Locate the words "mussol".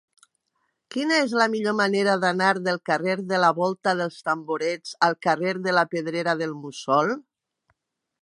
6.65-7.13